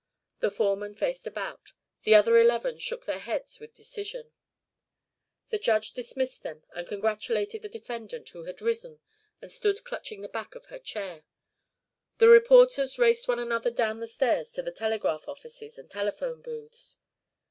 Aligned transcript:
The 0.39 0.49
foreman 0.49 0.95
faced 0.95 1.27
about. 1.27 1.73
The 2.05 2.15
other 2.15 2.35
eleven 2.39 2.79
shook 2.79 3.05
their 3.05 3.19
heads 3.19 3.59
with 3.59 3.75
decision. 3.75 4.33
The 5.49 5.59
Judge 5.59 5.91
dismissed 5.93 6.41
them 6.41 6.63
and 6.71 6.87
congratulated 6.87 7.61
the 7.61 7.69
defendant, 7.69 8.29
who 8.29 8.45
had 8.45 8.63
risen 8.63 8.99
and 9.43 9.51
stood 9.51 9.83
clutching 9.83 10.21
the 10.21 10.27
back 10.27 10.55
of 10.55 10.65
her 10.65 10.79
chair. 10.79 11.25
The 12.17 12.29
reporters 12.29 12.97
raced 12.97 13.27
one 13.27 13.37
another 13.37 13.69
down 13.69 13.99
the 13.99 14.07
stairs 14.07 14.49
to 14.53 14.63
the 14.63 14.71
telegraph 14.71 15.27
offices 15.27 15.77
and 15.77 15.87
telephone 15.87 16.41
booths. 16.41 16.97